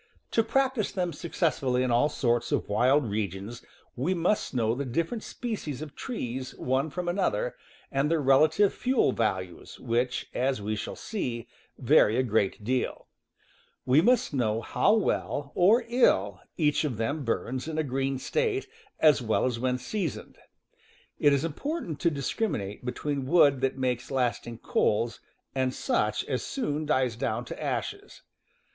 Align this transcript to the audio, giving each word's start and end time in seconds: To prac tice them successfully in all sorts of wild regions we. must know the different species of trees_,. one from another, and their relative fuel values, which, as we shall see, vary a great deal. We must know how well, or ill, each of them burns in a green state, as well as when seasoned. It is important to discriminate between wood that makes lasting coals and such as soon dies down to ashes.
To 0.31 0.41
prac 0.43 0.73
tice 0.73 0.91
them 0.91 1.13
successfully 1.13 1.83
in 1.83 1.91
all 1.91 2.09
sorts 2.09 2.51
of 2.51 2.67
wild 2.67 3.05
regions 3.07 3.63
we. 3.95 4.15
must 4.15 4.51
know 4.51 4.73
the 4.73 4.83
different 4.83 5.21
species 5.21 5.79
of 5.83 5.93
trees_,. 5.95 6.53
one 6.57 6.89
from 6.89 7.07
another, 7.07 7.55
and 7.91 8.09
their 8.09 8.19
relative 8.19 8.73
fuel 8.73 9.11
values, 9.11 9.79
which, 9.79 10.27
as 10.33 10.59
we 10.59 10.75
shall 10.75 10.95
see, 10.95 11.47
vary 11.77 12.17
a 12.17 12.23
great 12.23 12.63
deal. 12.63 13.09
We 13.85 14.01
must 14.01 14.33
know 14.33 14.61
how 14.61 14.93
well, 14.95 15.51
or 15.53 15.85
ill, 15.87 16.41
each 16.57 16.83
of 16.83 16.97
them 16.97 17.23
burns 17.23 17.67
in 17.67 17.77
a 17.77 17.83
green 17.83 18.17
state, 18.17 18.65
as 18.99 19.21
well 19.21 19.45
as 19.45 19.59
when 19.59 19.77
seasoned. 19.77 20.39
It 21.19 21.31
is 21.31 21.45
important 21.45 21.99
to 21.99 22.09
discriminate 22.09 22.83
between 22.83 23.27
wood 23.27 23.61
that 23.61 23.77
makes 23.77 24.09
lasting 24.09 24.57
coals 24.63 25.19
and 25.53 25.71
such 25.71 26.25
as 26.25 26.41
soon 26.43 26.87
dies 26.87 27.15
down 27.15 27.45
to 27.45 27.63
ashes. 27.63 28.23